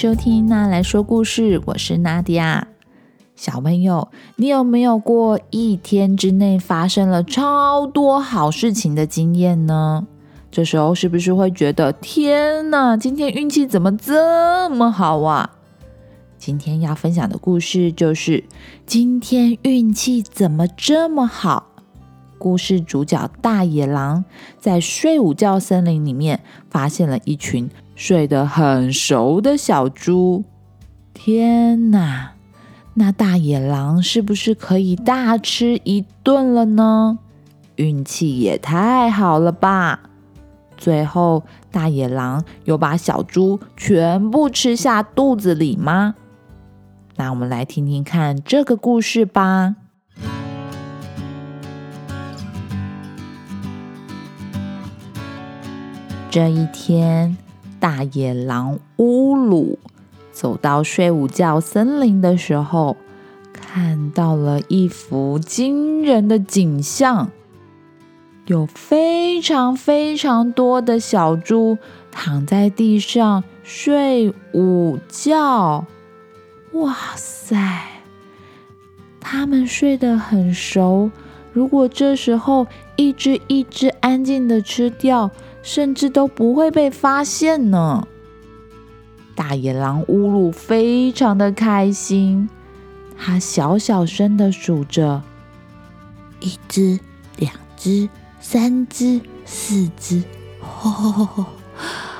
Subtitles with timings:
[0.00, 2.68] 收听娜来说故事，我是娜迪亚。
[3.36, 10.06] 小朋友，你有没有过一天之内发生了超多好事情的经验呢？
[10.50, 15.50] 这时候是不是会觉得天哪，今天运气怎么这么好啊？
[16.38, 18.44] 今天要分享的故事就是
[18.86, 21.66] 今天运气怎么这么好？
[22.38, 24.24] 故事主角大野狼
[24.58, 26.40] 在睡午觉森林里面
[26.70, 27.68] 发现了一群
[28.00, 30.42] 睡得很熟的小猪。
[31.12, 32.32] 天哪，
[32.94, 37.18] 那大野狼是不是可以大吃一顿了呢？
[37.76, 40.00] 运气也太好了吧！
[40.78, 46.14] 最后，大野狼有把小猪全部吃下肚子里吗？
[47.16, 49.76] 那我们来听听看这个故事吧。
[56.30, 57.36] 这一天，
[57.80, 59.78] 大野狼乌鲁
[60.30, 62.96] 走到睡午觉森林的时候，
[63.52, 67.30] 看到了一幅惊人的景象：
[68.46, 71.78] 有非常非常多的小猪
[72.12, 75.86] 躺在地上睡午觉。
[76.72, 77.56] 哇塞，
[79.18, 81.10] 它们睡得很熟。
[81.52, 85.30] 如果这时候一只一只安静的吃掉，
[85.62, 88.06] 甚至都不会被发现呢。
[89.34, 92.48] 大野狼乌鲁非常的开心，
[93.16, 95.22] 他小小声的数着：
[96.40, 96.98] 一只、
[97.36, 98.08] 两只、
[98.40, 100.22] 三只、四只，
[100.60, 101.46] 吼吼吼吼，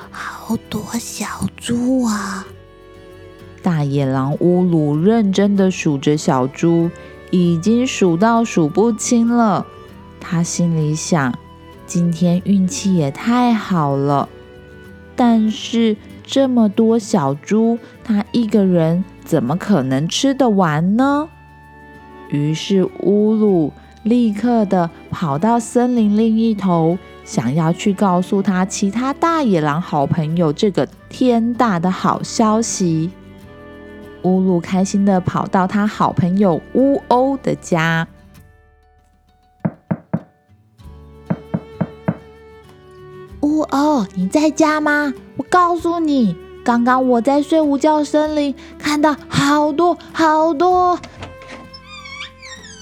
[0.09, 1.25] 好多小
[1.57, 2.45] 猪啊！
[3.61, 6.89] 大野狼乌鲁认真的数着小猪，
[7.29, 9.65] 已经数到数不清了。
[10.19, 11.37] 他心里想。
[11.93, 14.29] 今天运气也太好了，
[15.13, 21.27] 但是这么多小猪，他一个人怎么可能吃得完呢？
[22.29, 33.11] 于是乌鲁立刻的跑到森林另一头，想要去告诉他其他大野狼好朋友这个天大的好消息。
[34.21, 38.07] 乌鲁开心的跑到他好朋友乌欧的家。
[43.71, 45.13] 哦，你在家吗？
[45.37, 50.99] 我告诉你，刚刚我在睡午觉森林看到好多好多。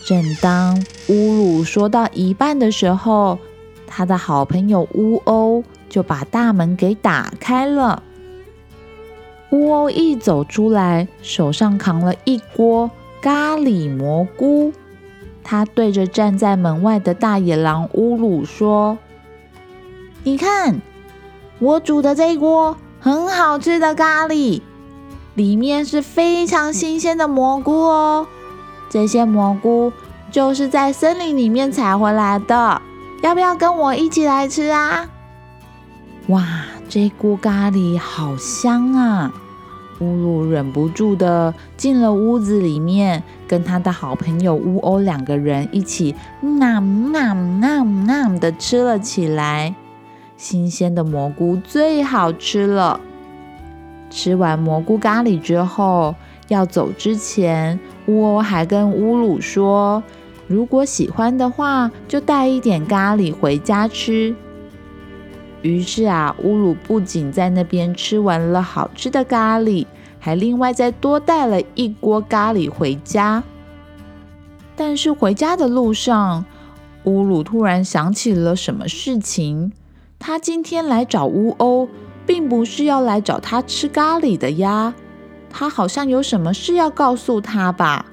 [0.07, 3.37] 正当乌鲁说到一半的时候，
[3.85, 8.01] 他的好朋友乌欧就把大门给打开了。
[9.51, 12.89] 乌欧一走出来，手上扛了一锅
[13.21, 14.73] 咖喱蘑菇，
[15.43, 18.97] 他对着站在门外的大野狼乌鲁说。
[20.23, 20.81] 你看，
[21.59, 24.61] 我煮的这锅很好吃的咖喱，
[25.33, 28.27] 里面是非常新鲜的蘑菇哦。
[28.89, 29.93] 这些蘑菇
[30.29, 32.81] 就是在森林里面采回来的，
[33.23, 35.07] 要不要跟我一起来吃啊？
[36.27, 36.45] 哇，
[36.89, 39.31] 这锅咖喱好香啊！
[39.99, 49.73] 乌鲁忍不住的进了屋子里面，跟他的好朋友乌欧两个人一起呐呐呐呐的吃了起来。
[50.39, 52.97] 新鲜的蘑菇最好吃了。
[54.09, 56.15] 吃完蘑菇咖喱之后，
[56.47, 57.77] 要走之前，
[58.07, 60.01] 乌欧还跟乌鲁说
[60.47, 64.33] ：“如果喜欢的话，就带一点咖喱回家吃。”
[65.61, 69.85] 于是啊，乌鲁不仅在那边吃完了好吃的咖喱，
[70.19, 73.43] 还另外再多带了一锅咖喱回家。
[74.77, 76.45] 但是回家的路上，
[77.03, 79.73] 乌鲁突然想起了什么事情。
[80.19, 81.87] 他今天来找乌欧，
[82.25, 84.93] 并不是要来找他吃咖喱的呀。
[85.49, 88.05] 他好像有什么事要告诉他吧？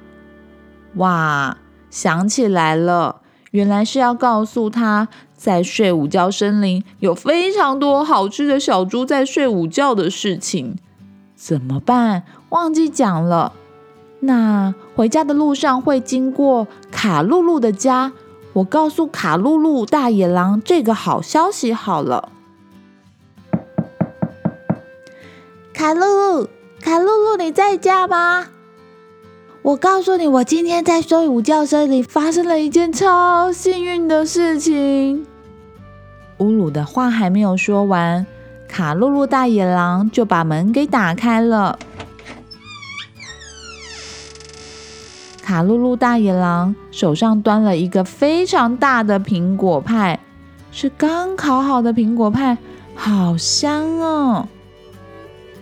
[0.95, 1.57] 哇，
[1.91, 10.77] 想起来了，原来是要告诉他在睡午觉森林有非常多好吃的小猪在睡午觉的事情。
[11.35, 12.23] 怎么办？
[12.49, 13.53] 忘记讲了。
[14.21, 18.13] 那回家的路上会经过卡露露的家。
[18.57, 22.29] 我告诉卡露露大野狼这个好消息好了。
[25.71, 26.49] 卡露露，
[26.81, 28.47] 卡露露，你在家吗？
[29.61, 35.27] 我告诉你，我今天在睡午觉森林发生了一件超幸运的事情。
[36.39, 38.25] 乌鲁的话还没有说完，
[38.67, 41.77] 卡露露大野狼就把门给打开了。
[45.47, 50.19] 卡露露大野狼手上端了一个非常大的苹果派，
[50.73, 52.57] 是刚烤好的苹果派，
[52.93, 54.45] 好香哦！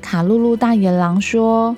[0.01, 1.77] 卡露露大野狼说：“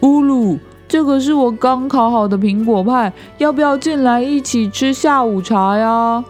[0.00, 0.58] 乌鲁，
[0.88, 6.24] 这个是我刚烤好的苹果派，要不要进来一起吃下午茶呀？”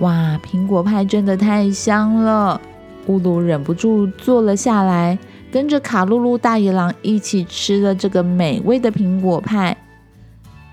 [0.00, 2.58] 哇，苹果派真的太香了！
[3.08, 5.18] 乌鲁忍不住坐了下来，
[5.50, 9.76] 跟着卡露露大野狼一起吃了这个美味的苹果派。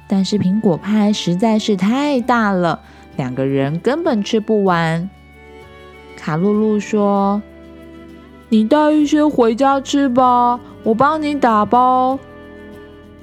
[0.07, 2.81] 但是苹果派实在是太大了，
[3.15, 5.09] 两个人根本吃不完。
[6.17, 7.41] 卡露露说
[8.49, 12.19] ：“你带一些回家吃吧，我帮你打包。”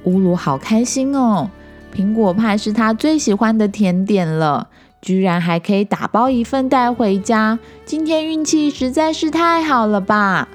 [0.04, 1.50] 乌鲁好开心哦，
[1.94, 4.68] 苹果派是他最喜欢的甜点了。
[5.02, 10.46] 居然还可以打包一份带回家，今天运气实在是太好了吧！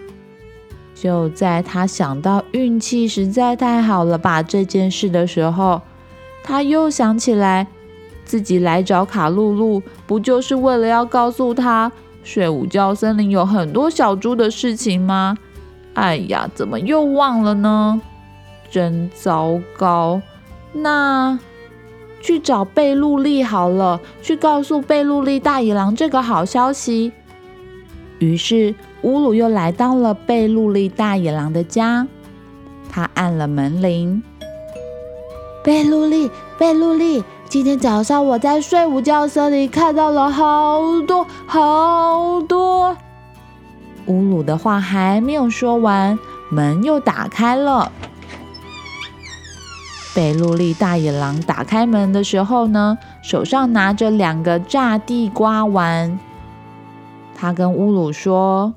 [0.96, 5.82] 就在他想到运气实在太好了吧这件事的时候，
[6.44, 7.68] 他又想起来
[8.24, 11.92] 自己来找卡露露，不就是为了要告诉他
[12.24, 15.38] 睡午觉森林有很多小猪的事情吗？
[15.94, 18.02] 哎呀，怎么又忘了呢？
[18.72, 20.22] 真糟糕！
[20.74, 21.38] 那……
[22.22, 27.12] 去找贝露丽好了，去告诉贝露丽大野狼这个好消息。
[28.18, 28.74] 于是
[29.06, 32.08] 乌鲁又来到了贝露利大野狼的家，
[32.90, 34.24] 他按了门铃。
[35.64, 42.98] 贝露利，贝露利，今天早上我在睡午觉森林看到了好多好多。
[44.08, 46.18] 乌鲁的话还没有说完，
[46.50, 47.92] 门又打开了。
[50.16, 56.18] 贝露利大野狼打开门的时候呢，手上拿着两个炸地瓜丸。
[57.38, 58.74] 他跟乌鲁说：“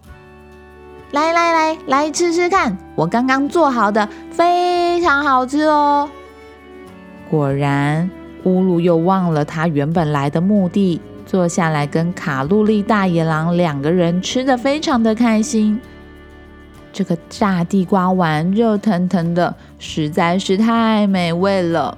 [1.11, 6.09] 来来来，来吃吃看，我刚刚做好的，非常好吃哦。”
[7.31, 8.11] 果然，
[8.45, 15.81] 乌鲁又忘了他原本来的目的，坐下来跟卡路利大野狼两个人吃的非常的开心。
[16.93, 21.97] 这个炸地瓜丸热腾腾的，实在是太美味了。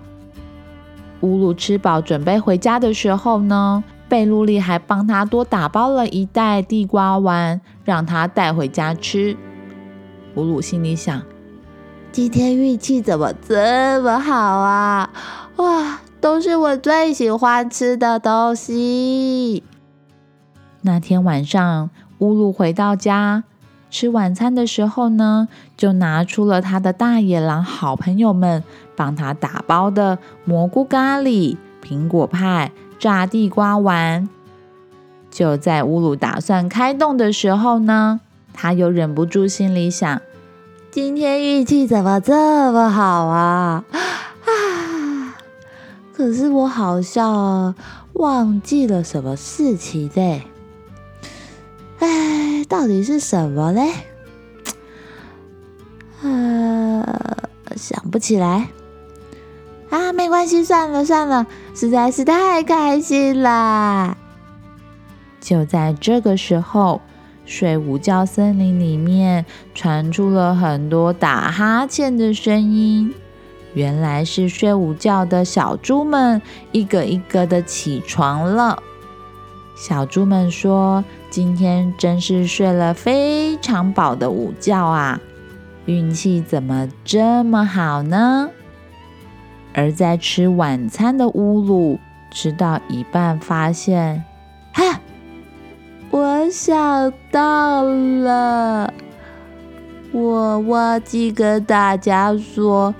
[1.20, 9.36] 乌鲁吃饱准备回家的时候呢，贝露丽还帮他多打包了一袋地瓜丸，让他带回家吃。
[10.34, 11.22] 乌鲁心里想：
[12.10, 15.10] 今天运气怎么这么好啊？
[15.56, 19.62] 哇，都是我最喜欢吃的东西。
[20.80, 23.44] 那天晚上，乌鲁回到家。
[23.90, 28.64] 吃晚餐的时候呢，就拿出了他的大野狼好朋友们
[28.96, 34.28] 帮他打包的蘑菇咖喱、苹果派、炸地瓜丸。
[35.30, 38.20] 就在乌鲁打算开动的时候呢，
[38.52, 40.20] 他又忍不住心里想：
[40.90, 43.84] 今天运气怎么这么好啊？
[43.92, 45.34] 啊！
[46.12, 47.74] 可是我好像
[48.14, 50.42] 忘记了什么事情嘞。
[52.00, 53.92] 哎，到底是什么嘞？
[56.22, 57.06] 呃，
[57.76, 58.68] 想不起来。
[59.90, 64.16] 啊，没关系，算了算了，实在是太开心啦！
[65.40, 67.00] 就在这个时候，
[67.44, 69.44] 睡午觉森林里面
[69.74, 73.14] 传出了很多打哈欠的声音。
[73.74, 76.40] 原来是睡午觉的小猪们
[76.72, 78.82] 一个一个的起床了。
[79.76, 81.04] 小猪们说。
[81.30, 85.20] 今天真是睡了非常饱的午觉啊！
[85.84, 88.50] 运气怎么这么好呢？
[89.72, 91.98] 而在吃晚餐的乌鲁
[92.30, 94.24] 吃到一半，发现，
[94.72, 95.00] 哈，
[96.10, 98.92] 我想到了，
[100.12, 102.94] 我忘记跟大家说，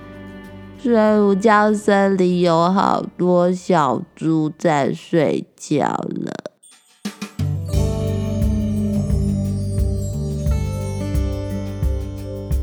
[0.83, 6.33] 睡午觉森林有好多小猪在睡觉了。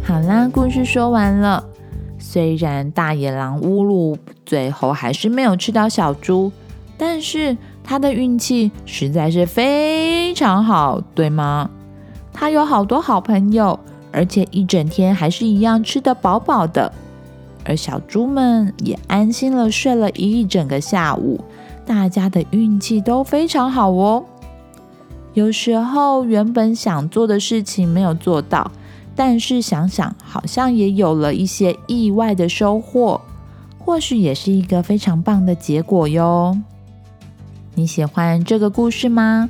[0.04, 1.64] 好啦，故事说完了。
[2.30, 6.52] 虽然大野狼乌鲁最后还是没有吃到小猪，
[6.98, 7.56] 但是
[7.86, 11.70] 他的运气实在是非常好，对吗？
[12.34, 13.80] 他有好多好朋友，
[14.12, 16.92] 而且一整天还是一样吃得饱饱的。
[17.64, 21.40] 而小猪们也安心了睡了一整个下午，
[21.86, 24.26] 大家的运气都非常好哦。
[25.34, 28.70] 有时候原本想做的事情没有做到。
[29.18, 33.20] 但是想想，好像也有了一些意外的收获，
[33.80, 36.56] 或许也是一个非常棒的结果哟。
[37.74, 39.50] 你喜欢这个故事吗？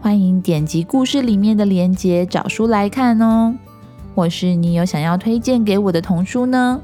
[0.00, 3.54] 欢迎点击故事里面的链接找书来看哦。
[4.14, 6.80] 或是你有想要推荐给我的童书呢？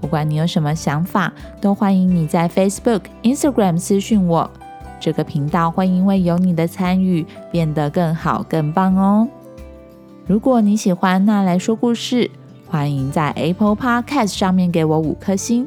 [0.00, 4.50] 不管你有什么想法，都欢迎你在 Facebook、Instagram 私讯我。
[4.98, 9.28] 这个频道会因为有你的参与变得更好、更棒哦。
[10.30, 12.30] 如果你喜欢那来说故事，
[12.68, 15.66] 欢迎在 Apple Podcast 上面给我五颗星，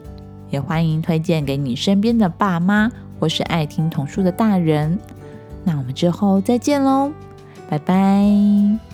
[0.52, 2.90] 也欢迎推荐给你身边的爸妈
[3.20, 4.98] 或是爱听童书的大人。
[5.66, 7.12] 那我们之后再见喽，
[7.70, 8.93] 拜拜。